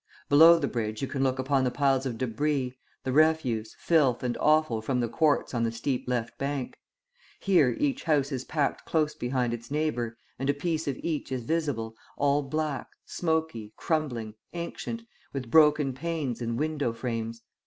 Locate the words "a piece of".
10.49-10.97